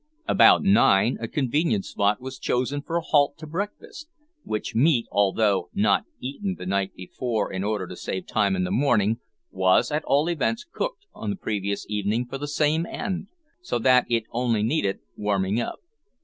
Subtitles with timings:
[0.27, 4.09] About nine, a convenient spot was chosen for a halt to breakfast,
[4.43, 8.71] which meat, although not "eaten the night before in order to save time in the
[8.71, 9.19] morning,"
[9.51, 13.27] was at all events cooked on the previous evening for the same end,
[13.61, 15.81] so that it only needed warming up.